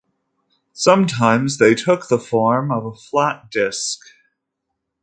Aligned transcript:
Sometimes 0.73 1.59
they 1.59 1.75
took 1.75 2.07
the 2.07 2.17
form 2.17 2.71
of 2.71 2.87
a 2.87 2.95
flat 2.95 3.51
disk. 3.51 3.99